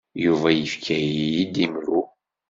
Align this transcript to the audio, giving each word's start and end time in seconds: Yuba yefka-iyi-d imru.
Yuba 0.23 0.49
yefka-iyi-d 0.51 1.55
imru. 1.65 2.01